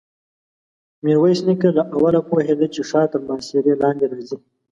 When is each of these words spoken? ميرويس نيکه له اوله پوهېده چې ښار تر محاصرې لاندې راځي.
ميرويس 1.03 1.39
نيکه 1.47 1.69
له 1.77 1.83
اوله 1.95 2.21
پوهېده 2.29 2.67
چې 2.73 2.81
ښار 2.89 3.05
تر 3.13 3.21
محاصرې 3.27 3.73
لاندې 3.81 4.05
راځي. 4.11 4.37